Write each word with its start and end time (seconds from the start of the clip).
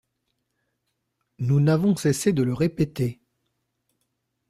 Nous 1.37 1.59
n’avons 1.59 1.95
cessé 1.95 2.33
de 2.33 2.41
le 2.41 2.55
répéter. 2.55 3.21